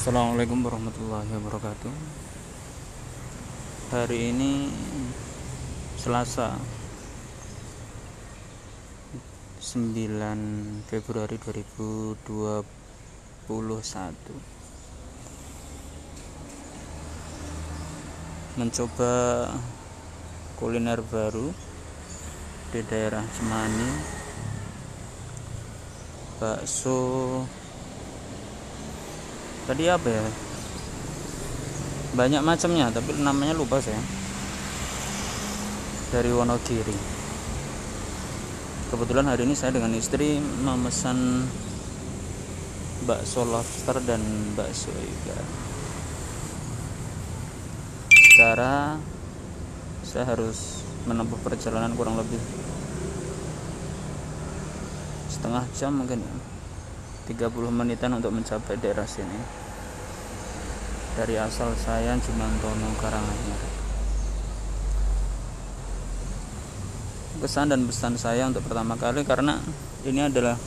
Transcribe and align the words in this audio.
Assalamualaikum 0.00 0.64
warahmatullahi 0.64 1.28
wabarakatuh. 1.28 1.92
Hari 3.92 4.32
ini 4.32 4.72
Selasa 6.00 6.56
9 9.60 10.88
Februari 10.88 11.36
2021 11.36 12.16
Mencoba 18.56 19.12
kuliner 20.56 21.04
baru 21.04 21.52
di 22.72 22.80
daerah 22.88 23.28
Cemani. 23.36 23.90
Bakso 26.40 27.44
tadi 29.70 29.86
apa 29.86 30.08
ya? 30.10 30.26
Banyak 32.18 32.42
macamnya 32.42 32.90
tapi 32.90 33.14
namanya 33.22 33.54
lupa 33.54 33.78
saya. 33.78 34.02
Dari 36.10 36.34
Wonogiri. 36.34 36.98
Kebetulan 38.90 39.30
hari 39.30 39.46
ini 39.46 39.54
saya 39.54 39.70
dengan 39.70 39.94
istri 39.94 40.42
memesan 40.42 41.46
bakso 43.06 43.46
lobster 43.46 44.02
dan 44.02 44.18
bakso 44.58 44.90
ikan 44.90 45.46
secara 48.10 48.98
saya 50.02 50.24
harus 50.26 50.82
menempuh 51.06 51.38
perjalanan 51.40 51.94
kurang 51.94 52.18
lebih 52.18 52.42
setengah 55.32 55.64
jam 55.78 55.96
mungkin 55.96 56.20
ya 56.20 56.34
30 57.30 57.70
menitan 57.70 58.10
untuk 58.18 58.34
mencapai 58.34 58.74
daerah 58.74 59.06
sini. 59.06 59.38
Dari 61.14 61.38
asal 61.38 61.78
saya 61.78 62.18
Jumantono 62.18 62.90
Karanganyar. 62.98 63.62
Kesan 67.38 67.70
dan 67.70 67.86
pesan 67.86 68.18
saya 68.18 68.50
untuk 68.50 68.66
pertama 68.66 68.98
kali 68.98 69.22
karena 69.22 69.62
ini 70.02 70.26
adalah 70.26 70.58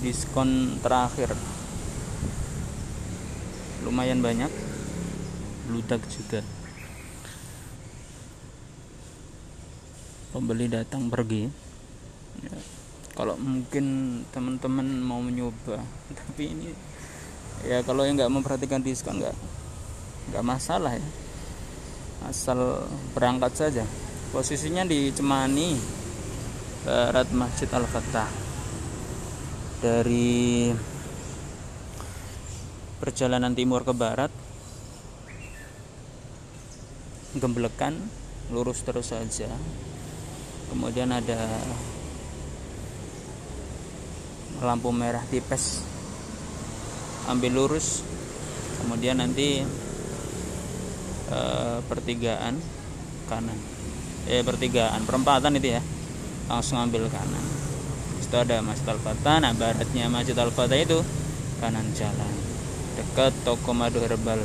diskon 0.00 0.80
terakhir. 0.80 1.36
Lumayan 3.84 4.24
banyak 4.24 4.48
bludak 5.68 6.00
juga. 6.08 6.40
Pembeli 10.32 10.66
datang 10.72 11.12
pergi 11.12 11.69
kalau 13.20 13.36
mungkin 13.36 13.84
teman-teman 14.32 15.04
mau 15.04 15.20
mencoba 15.20 15.84
tapi 16.24 16.56
ini 16.56 16.72
ya 17.68 17.84
kalau 17.84 18.08
yang 18.08 18.16
nggak 18.16 18.32
memperhatikan 18.32 18.80
diskon 18.80 19.20
nggak 19.20 19.36
nggak 20.32 20.46
masalah 20.46 20.96
ya. 20.96 21.08
Asal 22.24 22.86
berangkat 23.12 23.52
saja. 23.56 23.84
Posisinya 24.30 24.86
di 24.86 25.10
Cemani 25.10 25.74
barat 26.86 27.28
Masjid 27.34 27.68
Al 27.74 27.84
Fatah 27.84 28.30
dari 29.82 30.70
perjalanan 33.00 33.56
timur 33.56 33.84
ke 33.84 33.92
barat 33.92 34.32
gemblekan 37.36 37.98
lurus 38.54 38.80
terus 38.86 39.10
saja. 39.10 39.50
Kemudian 40.70 41.10
ada 41.10 41.58
lampu 44.60 44.92
merah 44.92 45.24
tipes. 45.28 45.84
Ambil 47.28 47.52
lurus. 47.56 48.04
Kemudian 48.80 49.20
nanti 49.20 49.60
e, 51.28 51.40
pertigaan 51.84 52.56
kanan. 53.28 53.58
Eh 54.28 54.40
pertigaan 54.44 55.04
perempatan 55.04 55.56
itu 55.56 55.76
ya. 55.76 55.82
Langsung 56.48 56.80
ambil 56.80 57.08
kanan. 57.12 57.44
Itu 58.20 58.36
ada 58.38 58.62
Masjid 58.62 58.94
Al-Fatah. 58.94 59.42
Nah 59.42 59.52
baratnya 59.56 60.06
Masjid 60.06 60.38
Al-Fatah 60.38 60.78
itu 60.78 61.02
kanan 61.58 61.90
jalan. 61.98 62.32
Dekat 62.94 63.34
toko 63.42 63.74
madu 63.74 63.98
herbal 63.98 64.38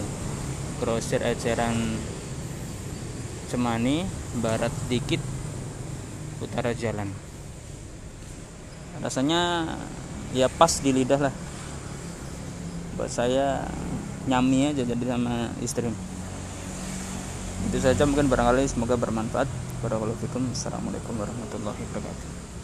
grosir 0.81 1.23
eceran 1.23 2.01
Cemani 3.45 4.01
barat 4.41 4.73
dikit 4.89 5.21
utara 6.41 6.73
jalan. 6.73 7.13
Rasanya 9.05 9.69
ya 10.31 10.47
pas 10.47 10.71
di 10.79 10.89
lidah 10.95 11.29
lah. 11.29 11.33
Buat 12.95 13.11
saya 13.11 13.67
nyami 14.25 14.71
aja 14.73 14.81
jadi 14.87 15.05
sama 15.05 15.51
istri. 15.61 15.91
Itu 17.69 17.77
saja 17.83 18.07
mungkin 18.07 18.31
barangkali 18.31 18.65
semoga 18.65 18.95
bermanfaat. 18.97 19.49
Assalamualaikum 19.85 21.13
warahmatullahi 21.13 21.77
wabarakatuh 21.77 22.54